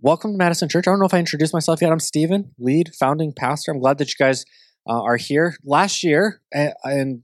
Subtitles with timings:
[0.00, 0.86] welcome to Madison Church.
[0.86, 1.90] I don't know if I introduced myself yet.
[1.90, 3.72] I'm Stephen, lead founding pastor.
[3.72, 4.44] I'm glad that you guys
[4.88, 5.56] uh, are here.
[5.64, 7.22] Last year, and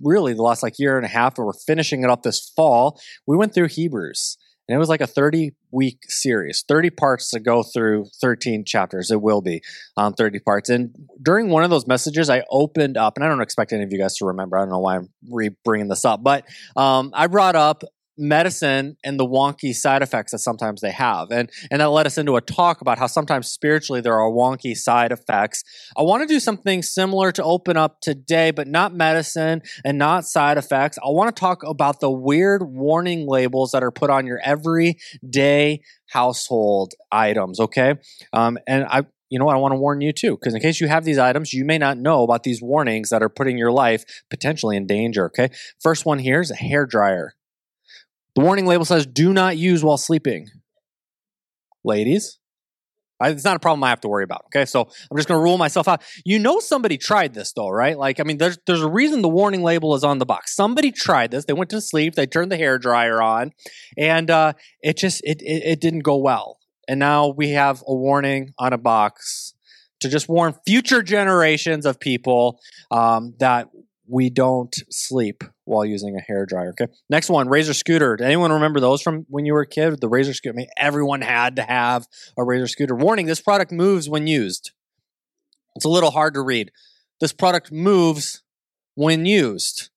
[0.00, 3.00] really the last like year and a half, or we're finishing it up this fall,
[3.26, 4.36] we went through Hebrews.
[4.68, 9.10] And it was like a 30 week series, 30 parts to go through 13 chapters.
[9.10, 9.60] It will be
[9.96, 10.70] um, 30 parts.
[10.70, 13.92] And during one of those messages, I opened up, and I don't expect any of
[13.92, 14.56] you guys to remember.
[14.56, 16.44] I don't know why I'm re bringing this up, but
[16.76, 17.82] um, I brought up
[18.18, 21.30] medicine and the wonky side effects that sometimes they have.
[21.30, 24.76] And and that led us into a talk about how sometimes spiritually there are wonky
[24.76, 25.62] side effects.
[25.96, 30.24] I want to do something similar to open up today, but not medicine and not
[30.26, 30.98] side effects.
[30.98, 35.80] I want to talk about the weird warning labels that are put on your everyday
[36.08, 37.94] household items, okay?
[38.32, 39.48] Um, and I you know?
[39.48, 41.78] I want to warn you too, because in case you have these items, you may
[41.78, 45.24] not know about these warnings that are putting your life potentially in danger.
[45.26, 45.48] Okay.
[45.80, 47.34] First one here is a hair dryer.
[48.34, 50.48] The warning label says do not use while sleeping.
[51.84, 52.38] Ladies,
[53.22, 54.44] I, it's not a problem I have to worry about.
[54.46, 56.02] Okay, so I'm just going to rule myself out.
[56.24, 57.96] You know, somebody tried this though, right?
[57.96, 60.56] Like, I mean, there's there's a reason the warning label is on the box.
[60.56, 61.44] Somebody tried this.
[61.44, 62.14] They went to sleep.
[62.14, 63.52] They turned the hair dryer on,
[63.96, 66.58] and uh, it just it, it it didn't go well.
[66.88, 69.54] And now we have a warning on a box
[70.00, 72.58] to just warn future generations of people
[72.90, 73.68] um, that
[74.08, 76.70] we don't sleep while using a hair dryer.
[76.70, 76.92] Okay.
[77.10, 78.16] Next one, Razor scooter.
[78.16, 80.00] Did anyone remember those from when you were a kid?
[80.00, 80.54] The Razor scooter.
[80.54, 82.06] I mean, everyone had to have
[82.36, 82.94] a Razor scooter.
[82.94, 84.72] Warning: This product moves when used.
[85.74, 86.70] It's a little hard to read.
[87.20, 88.42] This product moves
[88.94, 89.90] when used.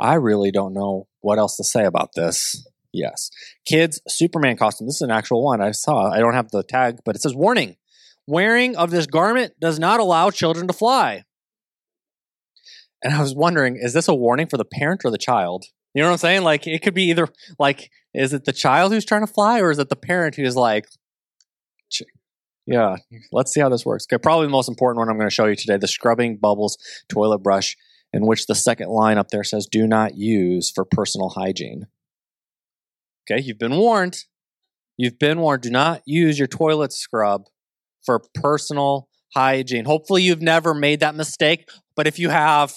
[0.00, 2.66] I really don't know what else to say about this.
[2.92, 3.30] Yes.
[3.66, 4.86] Kids Superman costume.
[4.86, 6.10] This is an actual one I saw.
[6.10, 7.76] I don't have the tag, but it says warning.
[8.26, 11.24] Wearing of this garment does not allow children to fly.
[13.02, 15.64] And I was wondering, is this a warning for the parent or the child?
[15.94, 16.42] You know what I'm saying?
[16.42, 19.70] Like it could be either like, is it the child who's trying to fly, or
[19.70, 20.86] is it the parent who's like,
[22.70, 22.96] yeah,
[23.32, 24.06] let's see how this works.
[24.06, 26.78] Okay, probably the most important one I'm going to show you today: the scrubbing bubbles
[27.08, 27.76] toilet brush,
[28.12, 31.88] in which the second line up there says "Do not use for personal hygiene."
[33.28, 34.24] Okay, you've been warned.
[34.96, 35.62] You've been warned.
[35.62, 37.46] Do not use your toilet scrub
[38.04, 39.84] for personal hygiene.
[39.84, 42.76] Hopefully, you've never made that mistake, but if you have,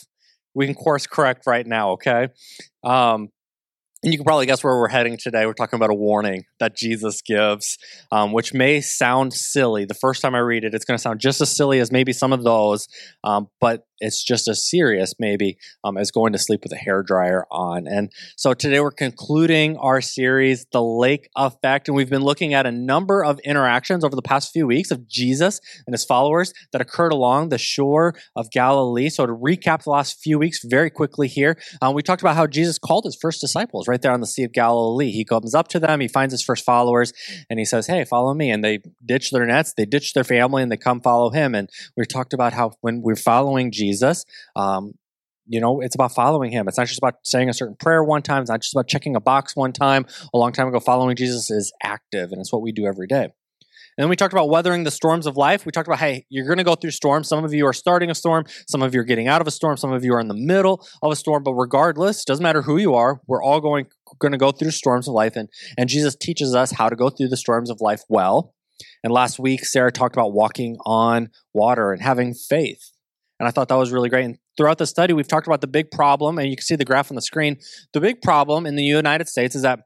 [0.54, 2.28] we can course correct right now, okay?
[2.84, 3.30] Um,
[4.04, 5.46] and you can probably guess where we're heading today.
[5.46, 7.78] We're talking about a warning that Jesus gives,
[8.12, 9.86] um, which may sound silly.
[9.86, 12.12] The first time I read it, it's going to sound just as silly as maybe
[12.12, 12.90] some of those,
[13.24, 17.04] um, but it's just as serious, maybe, um, as going to sleep with a hair
[17.04, 17.88] dryer on.
[17.88, 22.66] And so today we're concluding our series, The Lake Effect, and we've been looking at
[22.66, 26.82] a number of interactions over the past few weeks of Jesus and his followers that
[26.82, 29.10] occurred along the shore of Galilee.
[29.10, 32.48] So to recap the last few weeks very quickly here, um, we talked about how
[32.48, 35.12] Jesus called his first disciples right there on the Sea of Galilee.
[35.12, 37.14] He comes up to them, he finds his first followers,
[37.50, 38.50] and he says, Hey, follow me.
[38.50, 41.56] And they ditch their nets, they ditch their family, and they come follow him.
[41.56, 43.93] And we talked about how when we're following Jesus,
[44.56, 44.94] um,
[45.46, 46.68] you know, it's about following him.
[46.68, 48.42] It's not just about saying a certain prayer one time.
[48.42, 50.06] It's not just about checking a box one time.
[50.34, 53.28] A long time ago, following Jesus is active, and it's what we do every day.
[53.96, 55.68] And then we talked about weathering the storms of life.
[55.68, 57.28] We talked about, hey, you're going to go through storms.
[57.28, 58.46] Some of you are starting a storm.
[58.68, 59.78] Some of you are getting out of a storm.
[59.78, 61.44] Some of you are in the middle of a storm.
[61.44, 63.22] But regardless, doesn't matter who you are.
[63.28, 63.86] We're all going
[64.20, 67.10] going to go through storms of life, and and Jesus teaches us how to go
[67.10, 68.56] through the storms of life well.
[69.04, 72.93] And last week, Sarah talked about walking on water and having faith.
[73.40, 74.26] And I thought that was really great.
[74.26, 76.86] And throughout the study, we've talked about the big problem, and you can see the
[76.86, 77.58] graph on the screen.
[77.94, 79.80] The big problem in the United States is that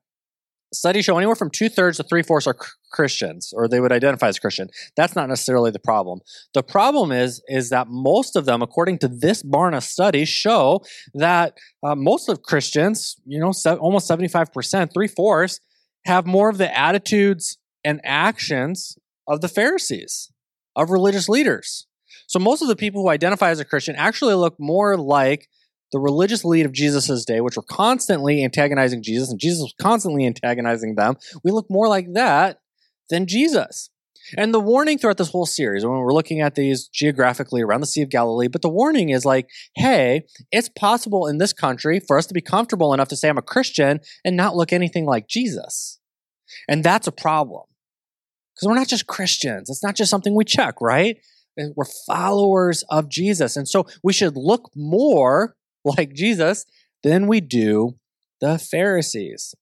[0.74, 2.56] studies show anywhere from two thirds to three fourths are
[2.92, 4.68] Christians, or they would identify as Christian.
[4.98, 6.20] That's not necessarily the problem.
[6.54, 10.82] The problem is is that most of them, according to this Barna study, show
[11.14, 15.62] that uh, most of Christians, you know, se- almost seventy five percent, three fourths,
[16.06, 20.32] have more of the attitudes and actions of the Pharisees,
[20.76, 21.88] of religious leaders.
[22.28, 25.48] So most of the people who identify as a Christian actually look more like
[25.92, 30.26] the religious elite of Jesus' day, which were constantly antagonizing Jesus, and Jesus was constantly
[30.26, 31.16] antagonizing them.
[31.44, 32.60] We look more like that
[33.10, 33.90] than Jesus.
[34.38, 37.88] And the warning throughout this whole series, when we're looking at these geographically around the
[37.88, 42.18] Sea of Galilee, but the warning is like, hey, it's possible in this country for
[42.18, 45.30] us to be comfortable enough to say I'm a Christian and not look anything like
[45.30, 46.00] Jesus.
[46.68, 47.64] And that's a problem.
[48.54, 49.70] Because we're not just Christians.
[49.70, 51.18] It's not just something we check, right?
[51.76, 53.56] We're followers of Jesus.
[53.58, 56.66] And so we should look more like Jesus
[57.04, 57.98] than we do
[58.42, 59.56] the Pharisees.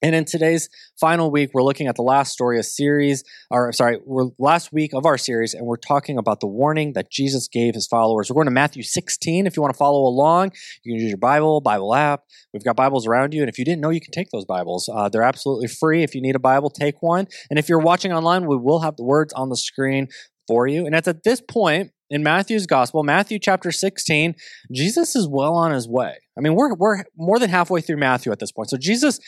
[0.00, 0.68] And in today's
[1.00, 4.92] final week, we're looking at the last story of series, or sorry, we're last week
[4.94, 8.30] of our series, and we're talking about the warning that Jesus gave his followers.
[8.30, 9.46] We're going to Matthew 16.
[9.46, 10.52] If you want to follow along,
[10.84, 12.22] you can use your Bible, Bible app.
[12.52, 14.88] We've got Bibles around you, and if you didn't know, you can take those Bibles.
[14.88, 16.04] Uh, they're absolutely free.
[16.04, 17.26] If you need a Bible, take one.
[17.50, 20.06] And if you're watching online, we will have the words on the screen
[20.48, 20.86] for you.
[20.86, 24.34] And it's at this point in Matthew's gospel, Matthew chapter 16,
[24.72, 26.16] Jesus is well on his way.
[26.36, 28.70] I mean, we're, we're more than halfway through Matthew at this point.
[28.70, 29.20] So Jesus,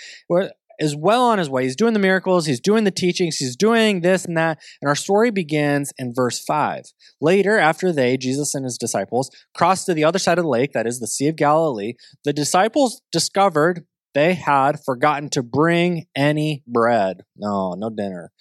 [0.80, 1.64] is well on his way.
[1.64, 4.58] He's doing the miracles, he's doing the teachings, he's doing this and that.
[4.80, 6.84] And our story begins in verse 5.
[7.20, 10.72] Later, after they, Jesus and his disciples, crossed to the other side of the lake,
[10.72, 11.92] that is the Sea of Galilee,
[12.24, 13.84] the disciples discovered
[14.14, 17.22] they had forgotten to bring any bread.
[17.36, 18.32] No, no dinner.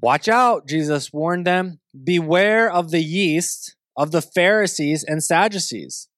[0.00, 1.80] Watch out, Jesus warned them.
[2.04, 6.08] Beware of the yeast of the Pharisees and Sadducees.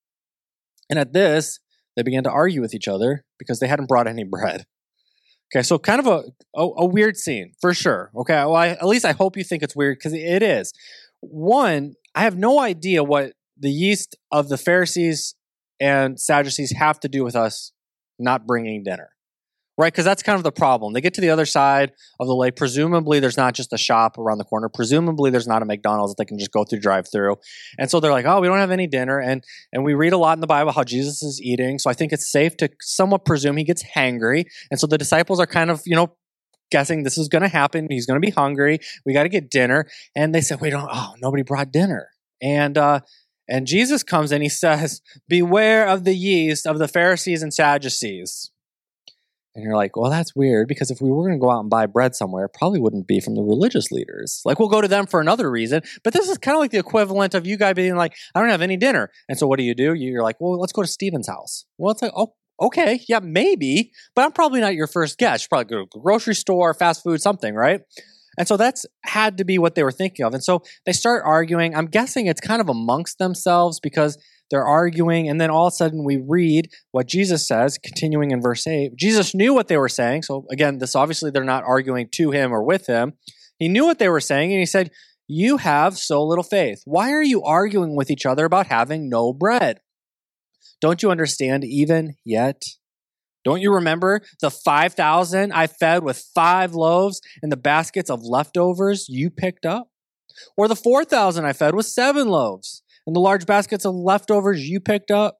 [0.90, 1.60] And at this,
[1.96, 4.66] they began to argue with each other because they hadn't brought any bread.
[5.52, 6.22] Okay, so kind of a,
[6.54, 8.12] a, a weird scene for sure.
[8.14, 10.72] Okay, well, I, at least I hope you think it's weird because it is.
[11.20, 15.34] One, I have no idea what the yeast of the Pharisees
[15.80, 17.72] and Sadducees have to do with us
[18.18, 19.10] not bringing dinner
[19.78, 19.92] right?
[19.92, 20.92] Because that's kind of the problem.
[20.92, 22.56] They get to the other side of the lake.
[22.56, 24.68] Presumably, there's not just a shop around the corner.
[24.68, 27.36] Presumably, there's not a McDonald's that they can just go through drive through.
[27.78, 29.18] And so they're like, oh, we don't have any dinner.
[29.18, 31.78] And and we read a lot in the Bible how Jesus is eating.
[31.78, 34.44] So I think it's safe to somewhat presume he gets hangry.
[34.70, 36.14] And so the disciples are kind of, you know,
[36.70, 37.88] guessing this is going to happen.
[37.90, 38.78] He's going to be hungry.
[39.04, 39.86] We got to get dinner.
[40.14, 42.10] And they said, "We don't, oh, nobody brought dinner.
[42.40, 43.00] And, uh,
[43.48, 48.52] and Jesus comes and he says, Beware of the yeast of the Pharisees and Sadducees.
[49.54, 51.70] And you're like, well, that's weird because if we were going to go out and
[51.70, 54.42] buy bread somewhere, it probably wouldn't be from the religious leaders.
[54.44, 55.82] Like, we'll go to them for another reason.
[56.04, 58.50] But this is kind of like the equivalent of you guys being like, I don't
[58.50, 59.10] have any dinner.
[59.28, 59.94] And so what do you do?
[59.94, 61.64] You're like, well, let's go to Stephen's house.
[61.78, 65.44] Well, it's like, oh, okay, yeah, maybe, but I'm probably not your first guest.
[65.44, 67.80] You probably go to the grocery store, fast food, something, right?
[68.38, 70.34] And so that's had to be what they were thinking of.
[70.34, 71.74] And so they start arguing.
[71.74, 74.16] I'm guessing it's kind of amongst themselves because
[74.50, 78.42] they're arguing, and then all of a sudden we read what Jesus says, continuing in
[78.42, 78.96] verse 8.
[78.96, 80.22] Jesus knew what they were saying.
[80.22, 83.14] So again, this obviously they're not arguing to him or with him.
[83.58, 84.90] He knew what they were saying, and he said,
[85.28, 86.82] You have so little faith.
[86.84, 89.80] Why are you arguing with each other about having no bread?
[90.80, 92.62] Don't you understand even yet?
[93.44, 99.06] Don't you remember the 5,000 I fed with five loaves and the baskets of leftovers
[99.08, 99.88] you picked up?
[100.56, 104.80] Or the 4,000 I fed with seven loaves and the large baskets of leftovers you
[104.80, 105.38] picked up?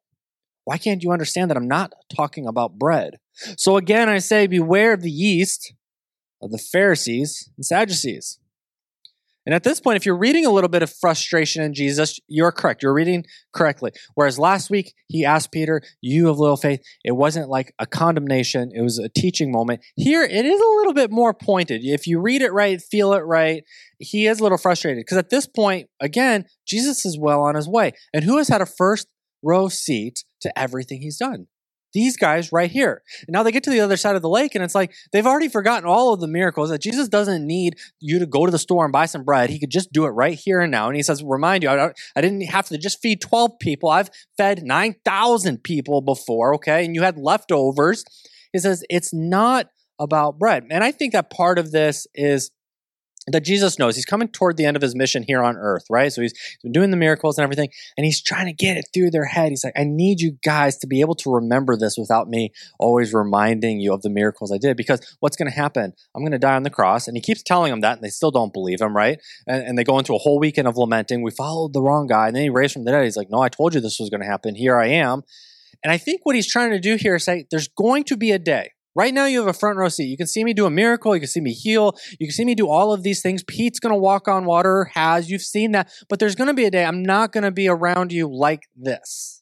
[0.64, 3.16] Why can't you understand that I'm not talking about bread?
[3.56, 5.72] So again, I say, beware of the yeast
[6.42, 8.38] of the Pharisees and Sadducees.
[9.50, 12.52] And at this point, if you're reading a little bit of frustration in Jesus, you're
[12.52, 12.84] correct.
[12.84, 13.90] You're reading correctly.
[14.14, 16.80] Whereas last week, he asked Peter, You have little faith.
[17.02, 19.80] It wasn't like a condemnation, it was a teaching moment.
[19.96, 21.80] Here, it is a little bit more pointed.
[21.82, 23.64] If you read it right, feel it right,
[23.98, 25.00] he is a little frustrated.
[25.00, 27.90] Because at this point, again, Jesus is well on his way.
[28.14, 29.08] And who has had a first
[29.42, 31.48] row seat to everything he's done?
[31.92, 33.02] These guys right here.
[33.26, 35.26] And now they get to the other side of the lake, and it's like they've
[35.26, 38.58] already forgotten all of the miracles that Jesus doesn't need you to go to the
[38.58, 39.50] store and buy some bread.
[39.50, 40.88] He could just do it right here and now.
[40.88, 43.88] And he says, Remind you, I, I didn't have to just feed 12 people.
[43.88, 46.84] I've fed 9,000 people before, okay?
[46.84, 48.04] And you had leftovers.
[48.52, 50.66] He says, It's not about bread.
[50.70, 52.50] And I think that part of this is
[53.26, 56.12] that Jesus knows he's coming toward the end of his mission here on earth, right?
[56.12, 56.32] So he's
[56.62, 59.50] been doing the miracles and everything, and he's trying to get it through their head.
[59.50, 63.12] He's like, I need you guys to be able to remember this without me always
[63.12, 64.76] reminding you of the miracles I did.
[64.76, 65.92] Because what's going to happen?
[66.14, 67.06] I'm going to die on the cross.
[67.06, 69.20] And he keeps telling them that, and they still don't believe him, right?
[69.46, 71.22] And, and they go into a whole weekend of lamenting.
[71.22, 72.28] We followed the wrong guy.
[72.28, 73.04] And then he raised from the dead.
[73.04, 74.54] He's like, No, I told you this was going to happen.
[74.54, 75.22] Here I am.
[75.82, 78.32] And I think what he's trying to do here is say, There's going to be
[78.32, 80.06] a day Right now, you have a front row seat.
[80.06, 81.14] You can see me do a miracle.
[81.14, 81.96] You can see me heal.
[82.18, 83.44] You can see me do all of these things.
[83.44, 85.30] Pete's going to walk on water, has.
[85.30, 85.90] You've seen that.
[86.08, 88.68] But there's going to be a day I'm not going to be around you like
[88.76, 89.39] this.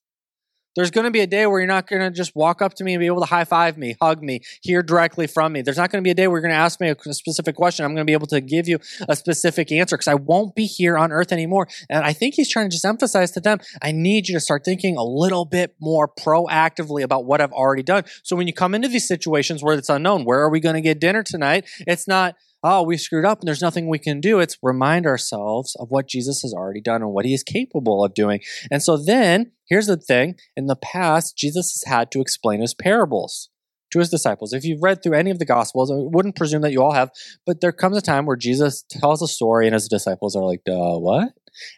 [0.78, 2.84] There's going to be a day where you're not going to just walk up to
[2.84, 5.60] me and be able to high five me, hug me, hear directly from me.
[5.60, 7.56] There's not going to be a day where you're going to ask me a specific
[7.56, 7.84] question.
[7.84, 10.66] I'm going to be able to give you a specific answer because I won't be
[10.66, 11.66] here on earth anymore.
[11.90, 14.64] And I think he's trying to just emphasize to them, I need you to start
[14.64, 18.04] thinking a little bit more proactively about what I've already done.
[18.22, 20.80] So when you come into these situations where it's unknown, where are we going to
[20.80, 21.64] get dinner tonight?
[21.88, 24.40] It's not, oh, we screwed up and there's nothing we can do.
[24.40, 28.14] It's remind ourselves of what Jesus has already done and what he is capable of
[28.14, 28.40] doing.
[28.70, 32.74] And so then, here's the thing in the past, Jesus has had to explain his
[32.74, 33.50] parables
[33.90, 34.52] to his disciples.
[34.52, 37.10] If you've read through any of the Gospels, I wouldn't presume that you all have,
[37.46, 40.62] but there comes a time where Jesus tells a story and his disciples are like,
[40.64, 41.32] duh, what?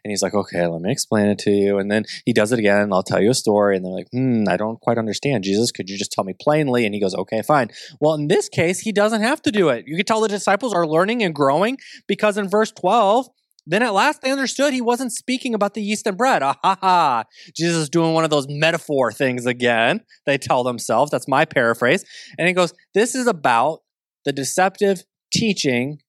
[0.05, 1.79] And he's like, okay, let me explain it to you.
[1.79, 2.93] And then he does it again.
[2.93, 3.77] I'll tell you a story.
[3.77, 5.45] And they're like, hmm, I don't quite understand.
[5.45, 6.85] Jesus, could you just tell me plainly?
[6.85, 7.71] And he goes, okay, fine.
[8.01, 9.85] Well, in this case, he doesn't have to do it.
[9.87, 13.29] You can tell the disciples are learning and growing because in verse 12,
[13.67, 16.43] then at last they understood he wasn't speaking about the yeast and bread.
[16.43, 17.25] Ah ha ha.
[17.55, 20.01] Jesus is doing one of those metaphor things again.
[20.27, 21.11] They tell themselves.
[21.11, 22.05] That's my paraphrase.
[22.39, 23.81] And he goes, This is about
[24.25, 26.01] the deceptive teaching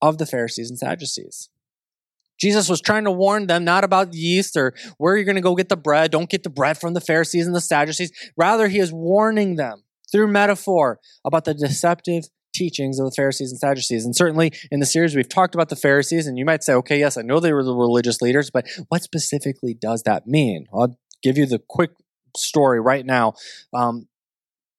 [0.00, 1.48] of the Pharisees and Sadducees.
[2.42, 5.54] Jesus was trying to warn them not about yeast or where you're going to go
[5.54, 6.10] get the bread.
[6.10, 8.10] Don't get the bread from the Pharisees and the Sadducees.
[8.36, 13.60] Rather, he is warning them through metaphor about the deceptive teachings of the Pharisees and
[13.60, 14.04] Sadducees.
[14.04, 16.98] And certainly in the series, we've talked about the Pharisees, and you might say, okay,
[16.98, 20.66] yes, I know they were the religious leaders, but what specifically does that mean?
[20.74, 21.92] I'll give you the quick
[22.36, 23.34] story right now.
[23.72, 24.08] Um,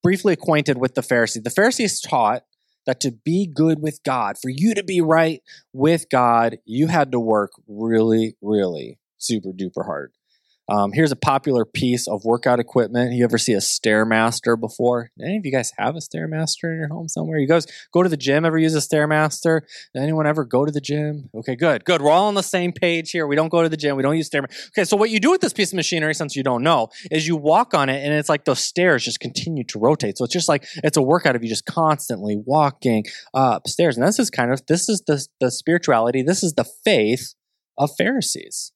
[0.04, 1.44] briefly acquainted with the Pharisees.
[1.44, 2.44] The Pharisees taught
[2.86, 7.12] that to be good with God, for you to be right with God, you had
[7.12, 10.12] to work really, really super duper hard.
[10.74, 13.14] Um, here's a popular piece of workout equipment.
[13.14, 15.12] You ever see a Stairmaster before?
[15.22, 17.38] Any of you guys have a Stairmaster in your home somewhere?
[17.38, 18.44] You guys go to the gym?
[18.44, 19.62] Ever use a Stairmaster?
[19.96, 21.30] Anyone ever go to the gym?
[21.36, 22.02] Okay, good, good.
[22.02, 23.28] We're all on the same page here.
[23.28, 23.96] We don't go to the gym.
[23.98, 24.70] We don't use Stairmaster.
[24.70, 27.28] Okay, so what you do with this piece of machinery, since you don't know, is
[27.28, 30.18] you walk on it, and it's like those stairs just continue to rotate.
[30.18, 33.96] So it's just like it's a workout of you just constantly walking upstairs.
[33.96, 36.24] And this is kind of this is the the spirituality.
[36.24, 37.36] This is the faith
[37.78, 38.73] of Pharisees.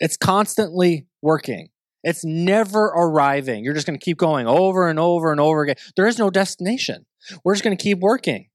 [0.00, 1.68] It's constantly working.
[2.02, 3.64] It's never arriving.
[3.64, 5.76] You're just going to keep going over and over and over again.
[5.96, 7.06] There is no destination.
[7.44, 8.48] We're just going to keep working.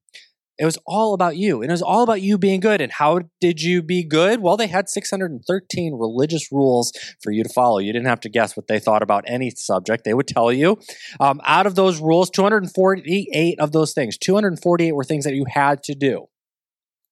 [0.57, 1.61] It was all about you.
[1.61, 2.81] And it was all about you being good.
[2.81, 4.41] And how did you be good?
[4.41, 7.79] Well, they had 613 religious rules for you to follow.
[7.79, 10.03] You didn't have to guess what they thought about any subject.
[10.03, 10.77] They would tell you.
[11.19, 15.81] Um, out of those rules, 248 of those things, 248 were things that you had
[15.83, 16.27] to do.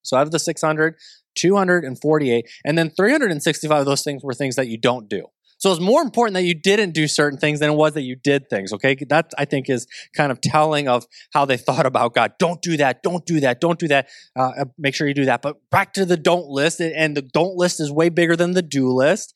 [0.09, 0.95] So out of the 600,
[1.35, 5.25] 248, and then 365 of those things were things that you don't do.
[5.59, 8.15] So it's more important that you didn't do certain things than it was that you
[8.15, 8.71] did things.
[8.71, 8.95] Okay.
[9.09, 12.31] That I think is kind of telling of how they thought about God.
[12.39, 13.03] Don't do that.
[13.03, 13.59] Don't do that.
[13.59, 14.07] Don't do that.
[14.37, 15.41] Uh, make sure you do that.
[15.41, 16.79] But back to the don't list.
[16.79, 19.35] And the don't list is way bigger than the do list.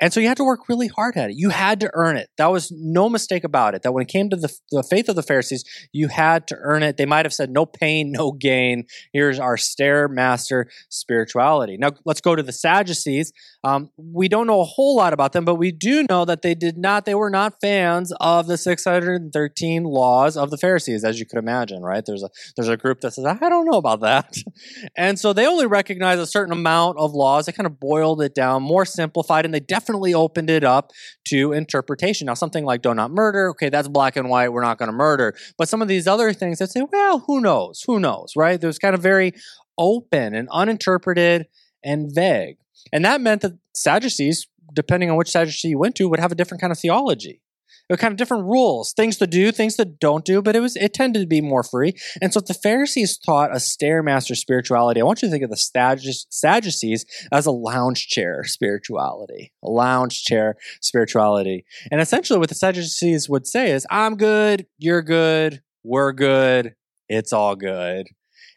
[0.00, 1.36] And so you had to work really hard at it.
[1.36, 2.28] You had to earn it.
[2.38, 3.82] That was no mistake about it.
[3.82, 6.82] That when it came to the, the faith of the Pharisees, you had to earn
[6.82, 6.96] it.
[6.96, 8.84] They might have said, no pain, no gain.
[9.12, 11.76] Here's our stairmaster spirituality.
[11.76, 13.32] Now let's go to the Sadducees.
[13.64, 16.54] Um, we don't know a whole lot about them, but we do know that they
[16.54, 21.26] did not, they were not fans of the 613 laws of the Pharisees, as you
[21.26, 22.04] could imagine, right?
[22.06, 24.36] There's a, there's a group that says, I don't know about that.
[24.96, 27.46] and so they only recognize a certain amount of laws.
[27.46, 30.92] They kind of boiled it down, more simplified, and they definitely definitely opened it up
[31.24, 32.26] to interpretation.
[32.26, 34.96] Now, something like do not murder, okay, that's black and white, we're not going to
[34.96, 35.34] murder.
[35.56, 37.82] But some of these other things that say, well, who knows?
[37.86, 38.60] Who knows, right?
[38.60, 39.32] There's kind of very
[39.78, 41.46] open and uninterpreted
[41.82, 42.58] and vague.
[42.92, 46.34] And that meant that Sadducees, depending on which Sadducee you went to, would have a
[46.34, 47.40] different kind of theology
[47.88, 50.76] were kind of different rules, things to do, things to don't do, but it was
[50.76, 51.94] it tended to be more free.
[52.20, 55.00] And so the Pharisees taught a stairmaster spirituality.
[55.00, 60.22] I want you to think of the Sadducees as a lounge chair spirituality, a lounge
[60.24, 61.64] chair spirituality.
[61.90, 66.74] And essentially what the Sadducees would say is, I'm good, you're good, we're good,
[67.08, 68.08] it's all good.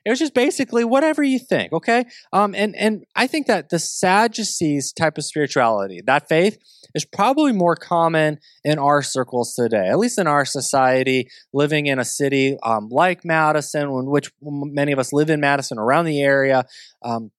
[0.03, 2.05] It was just basically whatever you think, okay?
[2.33, 6.57] Um, and and I think that the Sadducees type of spirituality, that faith,
[6.95, 11.99] is probably more common in our circles today, at least in our society, living in
[11.99, 16.21] a city um, like Madison, in which many of us live in Madison, around the
[16.21, 16.65] area.
[17.03, 17.31] Um,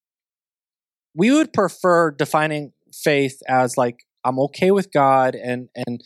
[1.15, 6.01] we would prefer defining faith as like I'm okay with God, and and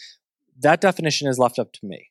[0.61, 2.11] that definition is left up to me.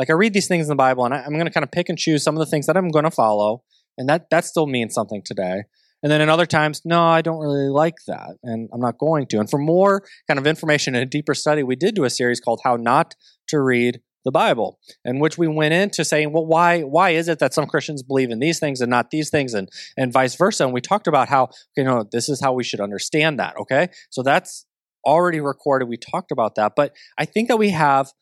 [0.00, 1.70] Like I read these things in the Bible, and I, am going to kind of
[1.70, 3.64] pick and choose some of the things that I'm going to follow,
[3.98, 5.64] and that that still means something today.
[6.02, 9.26] And then in other times, no, I don't really like that, and I'm not going
[9.26, 9.38] to.
[9.38, 12.40] And for more kind of information and a deeper study, we did do a series
[12.40, 13.14] called "How Not
[13.48, 17.38] to Read the Bible, in which we went into saying, well, why why is it
[17.40, 20.64] that some Christians believe in these things and not these things, and and vice versa?
[20.64, 23.54] And we talked about how you know this is how we should understand that.
[23.58, 24.64] Okay, so that's
[25.04, 25.90] already recorded.
[25.90, 28.14] We talked about that, but I think that we have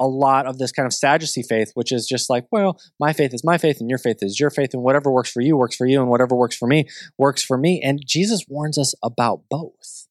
[0.00, 3.32] a lot of this kind of Sadducee faith, which is just like, well, my faith
[3.32, 5.76] is my faith and your faith is your faith, and whatever works for you works
[5.76, 6.86] for you, and whatever works for me
[7.18, 7.80] works for me.
[7.82, 10.08] And Jesus warns us about both.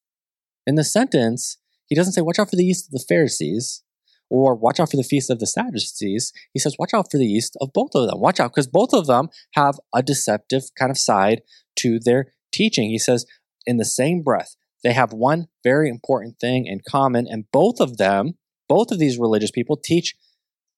[0.66, 3.84] In the sentence, he doesn't say, watch out for the yeast of the Pharisees
[4.30, 6.32] or watch out for the feast of the Sadducees.
[6.54, 8.20] He says, watch out for the yeast of both of them.
[8.20, 11.42] Watch out because both of them have a deceptive kind of side
[11.78, 12.90] to their teaching.
[12.90, 13.26] He says,
[13.66, 17.98] in the same breath, they have one very important thing in common, and both of
[17.98, 18.38] them
[18.68, 20.16] both of these religious people teach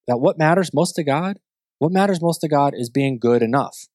[0.07, 1.39] that what matters most to God,
[1.79, 3.87] what matters most to God is being good enough.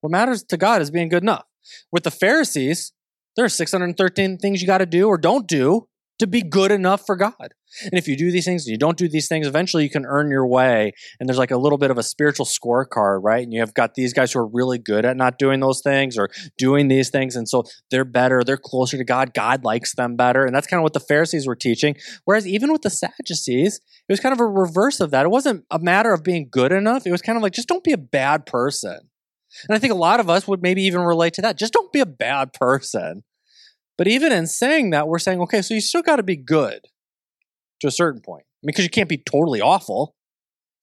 [0.00, 1.44] What matters to God is being good enough.
[1.90, 2.92] With the Pharisees,
[3.36, 7.04] There are 613 things you got to do or don't do to be good enough
[7.04, 7.54] for God.
[7.82, 10.06] And if you do these things and you don't do these things, eventually you can
[10.06, 10.92] earn your way.
[11.20, 13.42] And there's like a little bit of a spiritual scorecard, right?
[13.42, 16.16] And you have got these guys who are really good at not doing those things
[16.16, 17.36] or doing these things.
[17.36, 19.34] And so they're better, they're closer to God.
[19.34, 20.44] God likes them better.
[20.44, 21.96] And that's kind of what the Pharisees were teaching.
[22.24, 25.26] Whereas even with the Sadducees, it was kind of a reverse of that.
[25.26, 27.06] It wasn't a matter of being good enough.
[27.06, 28.98] It was kind of like, just don't be a bad person.
[29.68, 31.58] And I think a lot of us would maybe even relate to that.
[31.58, 33.22] Just don't be a bad person.
[33.98, 36.86] But even in saying that, we're saying, okay, so you still got to be good
[37.80, 38.44] to a certain point.
[38.64, 40.16] because you can't be totally awful.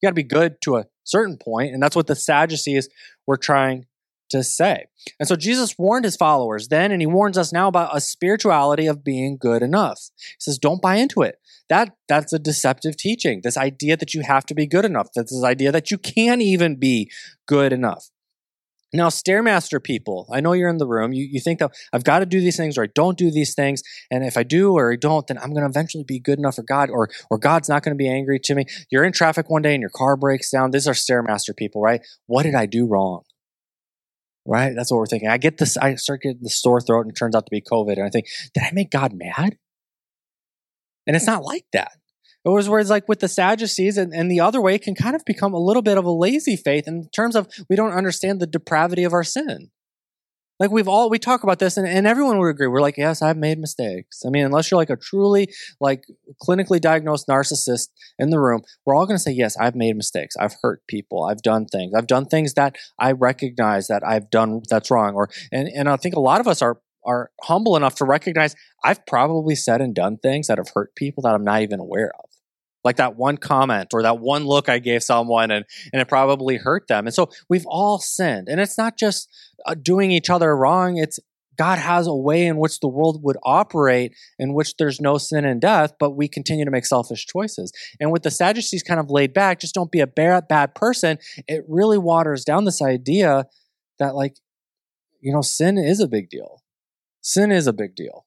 [0.02, 2.90] You got to be good to a certain point, and that's what the Sadducees
[3.28, 3.86] were trying
[4.30, 4.86] to say.
[5.20, 8.88] And so Jesus warned his followers then, and he warns us now about a spirituality
[8.88, 10.10] of being good enough.
[10.18, 11.36] He says, don't buy into it.
[11.70, 13.42] That that's a deceptive teaching.
[13.44, 15.10] This idea that you have to be good enough.
[15.16, 17.10] That's this idea that you can't even be
[17.48, 18.10] good enough.
[18.96, 21.14] Now, Stairmaster people, I know you're in the room.
[21.14, 23.56] You, you think that I've got to do these things or I don't do these
[23.56, 23.82] things.
[24.12, 26.56] And if I do or I don't, then I'm going to eventually be good enough
[26.56, 28.66] for God or, or God's not going to be angry to me.
[28.92, 30.70] You're in traffic one day and your car breaks down.
[30.70, 32.02] These are Stairmaster people, right?
[32.28, 33.24] What did I do wrong?
[34.46, 34.74] Right?
[34.76, 35.30] That's what we're thinking.
[35.30, 37.62] I get this, I start getting the sore throat and it turns out to be
[37.62, 37.94] COVID.
[37.94, 39.58] And I think, did I make God mad?
[41.08, 41.94] And it's not like that.
[42.46, 45.16] It was where it's like with the Sadducees and, and the other way can kind
[45.16, 48.40] of become a little bit of a lazy faith in terms of we don't understand
[48.40, 49.70] the depravity of our sin.
[50.60, 52.68] Like we've all we talk about this and, and everyone would agree.
[52.68, 54.24] We're like, yes, I've made mistakes.
[54.26, 55.48] I mean, unless you're like a truly
[55.80, 56.04] like
[56.42, 60.36] clinically diagnosed narcissist in the room, we're all gonna say, Yes, I've made mistakes.
[60.38, 61.94] I've hurt people, I've done things.
[61.96, 65.16] I've done things that I recognize that I've done that's wrong.
[65.16, 68.56] Or and, and I think a lot of us are are humble enough to recognize
[68.84, 72.12] I've probably said and done things that have hurt people that I'm not even aware
[72.24, 72.33] of
[72.84, 76.58] like that one comment or that one look I gave someone and, and it probably
[76.58, 77.06] hurt them.
[77.06, 78.48] And so we've all sinned.
[78.50, 79.30] And it's not just
[79.66, 81.20] uh, doing each other wrong, it's
[81.58, 85.46] God has a way in which the world would operate in which there's no sin
[85.46, 87.72] and death, but we continue to make selfish choices.
[88.00, 91.20] And with the Sadducees kind of laid back, just don't be a bad, bad person,
[91.48, 93.46] it really waters down this idea
[94.00, 94.38] that, like,
[95.22, 96.64] you know, sin is a big deal.
[97.22, 98.26] Sin is a big deal.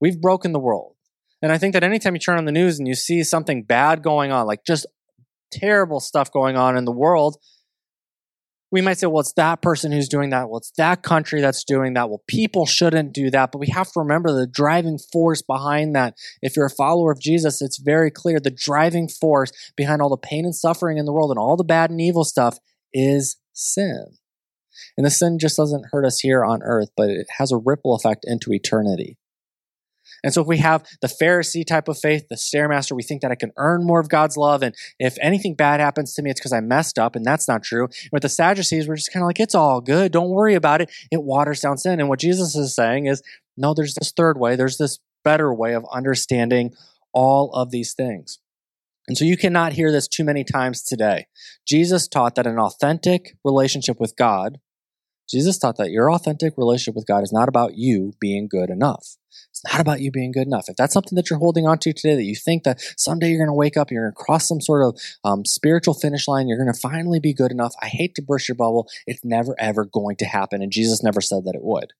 [0.00, 0.93] We've broken the world.
[1.44, 4.02] And I think that anytime you turn on the news and you see something bad
[4.02, 4.86] going on, like just
[5.52, 7.36] terrible stuff going on in the world,
[8.72, 10.48] we might say, well, it's that person who's doing that.
[10.48, 12.08] Well, it's that country that's doing that.
[12.08, 13.52] Well, people shouldn't do that.
[13.52, 16.14] But we have to remember the driving force behind that.
[16.40, 20.16] If you're a follower of Jesus, it's very clear the driving force behind all the
[20.16, 22.58] pain and suffering in the world and all the bad and evil stuff
[22.94, 24.06] is sin.
[24.96, 27.94] And the sin just doesn't hurt us here on earth, but it has a ripple
[27.94, 29.18] effect into eternity.
[30.24, 33.30] And so if we have the Pharisee type of faith, the stairmaster, we think that
[33.30, 34.62] I can earn more of God's love.
[34.62, 37.14] And if anything bad happens to me, it's because I messed up.
[37.14, 37.84] And that's not true.
[37.84, 40.10] And with the Sadducees, we're just kind of like, it's all good.
[40.10, 40.90] Don't worry about it.
[41.12, 42.00] It waters down sin.
[42.00, 43.22] And what Jesus is saying is,
[43.56, 44.56] no, there's this third way.
[44.56, 46.72] There's this better way of understanding
[47.12, 48.40] all of these things.
[49.06, 51.26] And so you cannot hear this too many times today.
[51.66, 54.58] Jesus taught that an authentic relationship with God,
[55.28, 59.16] Jesus taught that your authentic relationship with God is not about you being good enough.
[59.50, 60.68] It's not about you being good enough.
[60.68, 63.38] If that's something that you're holding on to today, that you think that someday you're
[63.38, 66.48] going to wake up, you're going to cross some sort of um, spiritual finish line,
[66.48, 67.74] you're going to finally be good enough.
[67.80, 68.88] I hate to burst your bubble.
[69.06, 70.62] It's never, ever going to happen.
[70.62, 71.92] And Jesus never said that it would.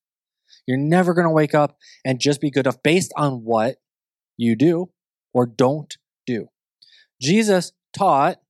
[0.67, 3.77] You're never going to wake up and just be good enough based on what
[4.37, 4.91] you do
[5.33, 6.49] or don't do.
[7.21, 8.41] Jesus taught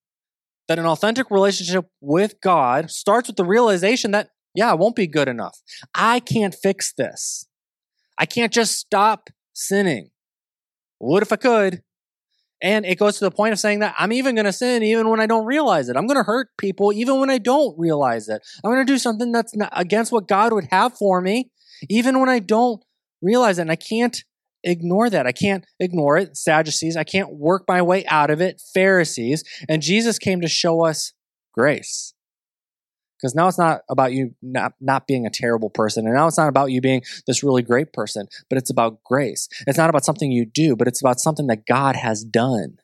[0.68, 5.06] that an authentic relationship with God starts with the realization that, yeah, I won't be
[5.06, 5.60] good enough.
[5.94, 7.46] I can't fix this.
[8.18, 10.10] I can't just stop sinning.
[10.98, 11.82] What if I could?
[12.62, 15.10] And it goes to the point of saying that I'm even going to sin even
[15.10, 15.96] when I don't realize it.
[15.96, 18.42] I'm going to hurt people even when I don't realize it.
[18.64, 21.50] I'm going to do something that's against what God would have for me
[21.90, 22.82] even when I don't
[23.20, 23.62] realize it.
[23.62, 24.16] And I can't
[24.62, 25.26] ignore that.
[25.26, 26.36] I can't ignore it.
[26.38, 26.96] Sadducees.
[26.96, 28.62] I can't work my way out of it.
[28.72, 29.44] Pharisees.
[29.68, 31.12] And Jesus came to show us
[31.52, 32.13] grace.
[33.24, 36.04] Because now it's not about you not, not being a terrible person.
[36.04, 39.48] And now it's not about you being this really great person, but it's about grace.
[39.66, 42.76] It's not about something you do, but it's about something that God has done.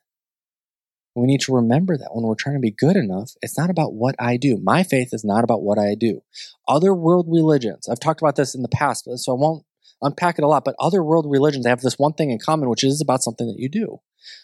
[1.15, 3.93] We need to remember that when we're trying to be good enough, it's not about
[3.93, 4.57] what I do.
[4.57, 6.23] My faith is not about what I do.
[6.67, 9.63] Other world religions, I've talked about this in the past, so I won't
[10.01, 12.83] unpack it a lot, but other world religions have this one thing in common, which
[12.83, 13.99] is about something that you do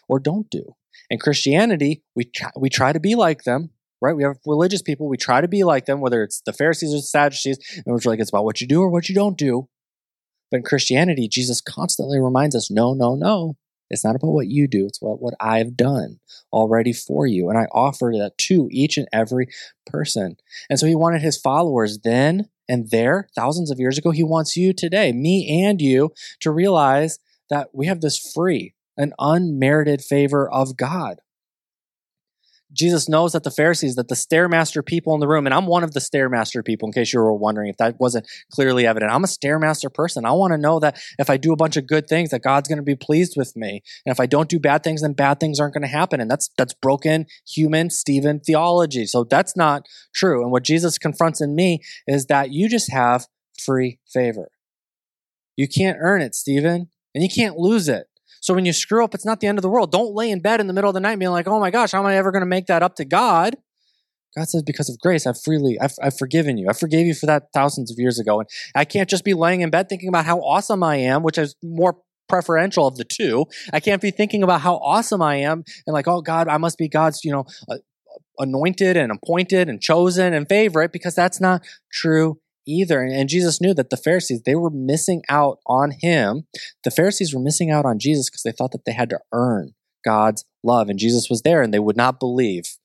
[0.07, 0.75] or don't do.
[1.09, 4.15] In Christianity, we, we try to be like them, right?
[4.15, 5.07] We have religious people.
[5.07, 7.99] We try to be like them, whether it's the Pharisees or the Sadducees, and we're
[8.05, 9.67] like, it's about what you do or what you don't do.
[10.51, 13.57] But in Christianity, Jesus constantly reminds us, no, no, no.
[13.89, 14.85] It's not about what you do.
[14.85, 16.19] It's about what I've done
[16.51, 17.49] already for you.
[17.49, 19.47] And I offer that to each and every
[19.85, 20.35] person.
[20.69, 24.57] And so he wanted his followers then and there, thousands of years ago, he wants
[24.57, 30.49] you today, me and you, to realize that we have this free and unmerited favor
[30.51, 31.21] of God.
[32.73, 35.83] Jesus knows that the Pharisees, that the Stairmaster people in the room, and I'm one
[35.83, 39.11] of the Stairmaster people, in case you were wondering if that wasn't clearly evident.
[39.11, 40.25] I'm a Stairmaster person.
[40.25, 42.67] I want to know that if I do a bunch of good things, that God's
[42.67, 43.81] going to be pleased with me.
[44.05, 46.19] And if I don't do bad things, then bad things aren't going to happen.
[46.19, 49.05] And that's that's broken human Stephen theology.
[49.05, 50.41] So that's not true.
[50.41, 53.27] And what Jesus confronts in me is that you just have
[53.59, 54.51] free favor.
[55.55, 58.07] You can't earn it, Stephen, and you can't lose it.
[58.41, 59.91] So when you screw up, it's not the end of the world.
[59.91, 61.91] Don't lay in bed in the middle of the night being like, oh my gosh,
[61.91, 63.55] how am I ever going to make that up to God?
[64.35, 66.69] God says, because of grace, I've freely, I've, I've forgiven you.
[66.69, 68.39] I forgave you for that thousands of years ago.
[68.39, 71.37] And I can't just be laying in bed thinking about how awesome I am, which
[71.37, 71.97] is more
[72.29, 73.45] preferential of the two.
[73.73, 76.77] I can't be thinking about how awesome I am and like, oh God, I must
[76.77, 77.45] be God's, you know,
[78.37, 83.01] anointed and appointed and chosen and favorite because that's not true either.
[83.01, 86.45] And Jesus knew that the Pharisees, they were missing out on him.
[86.83, 89.73] The Pharisees were missing out on Jesus because they thought that they had to earn
[90.03, 90.89] God's love.
[90.89, 92.77] And Jesus was there and they would not believe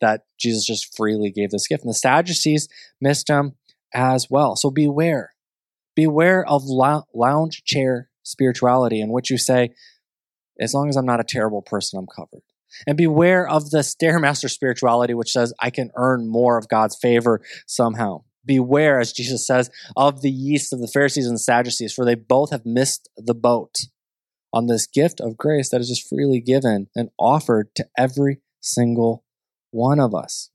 [0.00, 1.82] that Jesus just freely gave this gift.
[1.82, 2.68] And the Sadducees
[3.00, 3.54] missed him
[3.92, 4.56] as well.
[4.56, 5.34] So beware.
[5.96, 9.70] Beware of lounge chair spirituality in which you say,
[10.60, 12.42] as long as I'm not a terrible person, I'm covered.
[12.86, 17.40] And beware of the Stairmaster spirituality, which says I can earn more of God's favor
[17.66, 18.22] somehow.
[18.50, 22.16] Beware, as Jesus says, of the yeast of the Pharisees and the Sadducees, for they
[22.16, 23.76] both have missed the boat
[24.52, 29.24] on this gift of grace that is just freely given and offered to every single
[29.70, 30.50] one of us.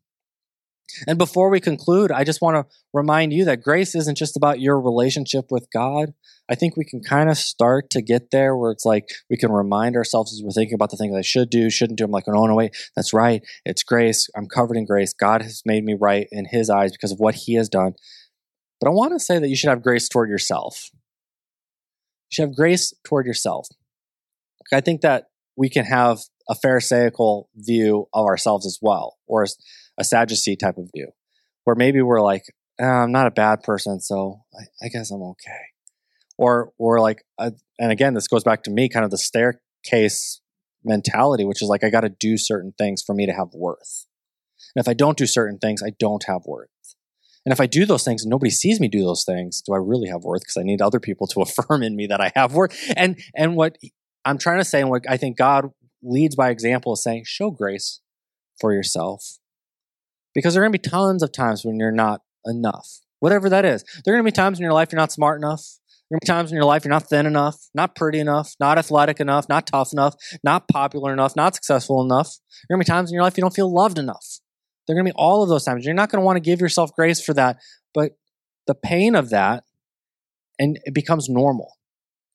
[1.08, 4.60] And before we conclude, I just want to remind you that grace isn't just about
[4.60, 6.14] your relationship with God.
[6.50, 9.52] I think we can kind of start to get there where it's like we can
[9.52, 12.06] remind ourselves as we're thinking about the things I should do, shouldn't do.
[12.06, 13.42] I'm like, oh, no, wait, that's right.
[13.66, 14.30] It's grace.
[14.36, 15.14] I'm covered in grace.
[15.14, 17.96] God has made me right in His eyes because of what He has done.
[18.80, 20.92] But I want to say that you should have grace toward yourself.
[22.30, 23.68] You should have grace toward yourself.
[24.72, 26.20] I think that we can have
[26.50, 29.46] a Pharisaical view of ourselves as well, or
[29.98, 31.12] a Sadducee type of view,
[31.64, 32.44] where maybe we're like,
[32.80, 35.72] oh, I'm not a bad person, so I, I guess I'm okay.
[36.38, 40.42] Or, or like, uh, and again, this goes back to me, kind of the staircase
[40.84, 44.06] mentality, which is like, I got to do certain things for me to have worth.
[44.76, 46.70] And if I don't do certain things, I don't have worth.
[47.46, 49.78] And if I do those things and nobody sees me do those things, do I
[49.78, 50.42] really have worth?
[50.42, 52.76] Because I need other people to affirm in me that I have worth.
[52.98, 53.78] And and what
[54.26, 55.70] I'm trying to say, and what I think God
[56.06, 58.02] leads by example, is saying, show grace
[58.60, 59.40] for yourself.
[60.34, 63.66] Because there are going to be tons of times when you're not enough, whatever that
[63.66, 63.84] is.
[64.04, 65.64] There are going to be times in your life you're not smart enough.
[66.10, 68.20] There are going to be times in your life you're not thin enough, not pretty
[68.20, 72.38] enough, not athletic enough, not tough enough, not popular enough, not successful enough.
[72.68, 74.40] There are going to be times in your life you don't feel loved enough.
[74.86, 75.86] There are going to be all of those times.
[75.86, 77.58] You're not going to want to give yourself grace for that,
[77.94, 78.12] but
[78.68, 79.64] the pain of that,
[80.60, 81.72] and it becomes normal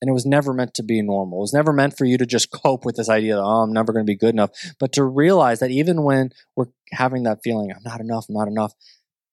[0.01, 1.39] and it was never meant to be normal.
[1.39, 3.73] It was never meant for you to just cope with this idea that, oh, I'm
[3.73, 7.39] never going to be good enough, but to realize that even when we're having that
[7.43, 8.73] feeling, I'm not enough, I'm not enough,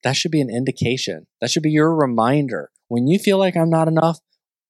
[0.04, 1.26] that should be an indication.
[1.40, 2.70] That should be your reminder.
[2.88, 4.18] When you feel like I'm not enough,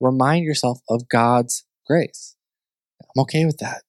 [0.01, 2.37] remind yourself of God's grace.
[3.03, 3.83] I'm okay with that.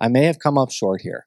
[0.00, 1.26] I may have come up short here.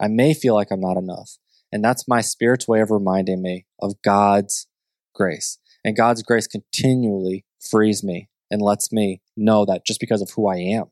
[0.00, 1.38] I may feel like I'm not enough.
[1.70, 4.66] And that's my spirit's way of reminding me of God's
[5.14, 5.58] grace.
[5.84, 10.48] And God's grace continually frees me and lets me know that just because of who
[10.48, 10.86] I am,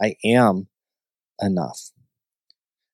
[0.00, 0.68] I am
[1.40, 1.90] enough.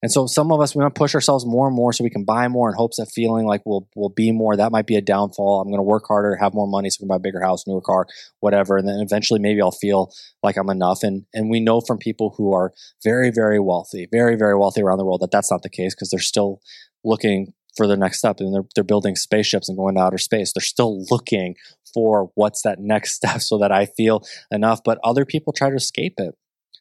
[0.02, 2.10] And so some of us we want to push ourselves more and more so we
[2.10, 4.56] can buy more in hopes of feeling like we'll we'll be more.
[4.56, 5.60] That might be a downfall.
[5.60, 7.68] I'm going to work harder, have more money, so I can buy a bigger house,
[7.68, 8.06] newer car,
[8.40, 8.76] whatever.
[8.76, 10.12] And then eventually maybe I'll feel
[10.42, 11.04] like I'm enough.
[11.04, 12.72] And and we know from people who are
[13.04, 16.10] very very wealthy, very very wealthy around the world that that's not the case because
[16.10, 16.60] they're still
[17.04, 20.52] looking for their next step and they're, they're building spaceships and going to outer space.
[20.52, 21.56] They're still looking
[21.92, 24.82] for what's that next step so that I feel enough.
[24.84, 26.34] But other people try to escape it.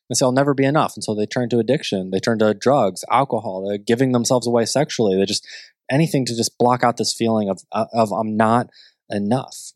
[0.09, 0.95] They say, I'll never be enough.
[0.95, 2.11] And so they turn to addiction.
[2.11, 5.15] They turn to drugs, alcohol, they're giving themselves away sexually.
[5.15, 5.47] They just,
[5.89, 8.67] anything to just block out this feeling of, uh, of I'm not
[9.09, 9.71] enough.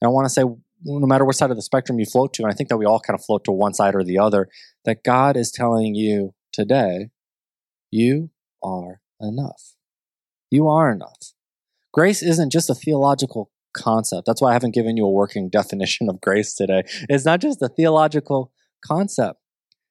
[0.00, 0.44] And I want to say,
[0.82, 2.86] no matter what side of the spectrum you float to, and I think that we
[2.86, 4.48] all kind of float to one side or the other,
[4.86, 7.10] that God is telling you today,
[7.90, 8.30] you
[8.62, 9.74] are enough.
[10.50, 11.32] You are enough.
[11.92, 14.26] Grace isn't just a theological concept.
[14.26, 16.82] That's why I haven't given you a working definition of grace today.
[17.08, 18.52] It's not just a theological
[18.84, 19.38] concept.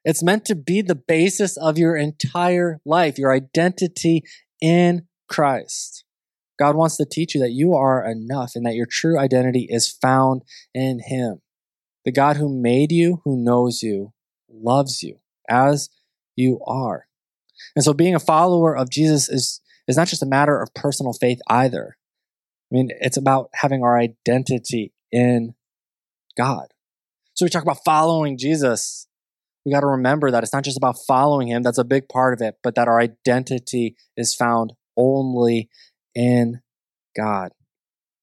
[0.06, 4.24] It's meant to be the basis of your entire life, your identity
[4.62, 6.06] in Christ.
[6.58, 9.90] God wants to teach you that you are enough and that your true identity is
[9.90, 10.44] found
[10.74, 11.42] in Him.
[12.06, 14.14] The God who made you, who knows you,
[14.50, 15.20] loves you
[15.50, 15.90] as
[16.36, 17.08] you are.
[17.76, 21.14] And so being a follower of Jesus is is not just a matter of personal
[21.14, 21.98] faith either.
[22.72, 25.56] I mean, it's about having our identity in
[26.38, 26.68] God.
[27.34, 29.08] So we talk about following Jesus.
[29.66, 32.34] We got to remember that it's not just about following him, that's a big part
[32.34, 35.70] of it, but that our identity is found only
[36.14, 36.62] in
[37.18, 37.52] God.